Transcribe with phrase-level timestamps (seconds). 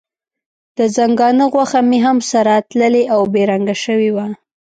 [0.77, 4.25] د ځنګانه غوښه مې هم سره تللې او بې رنګه شوې وه.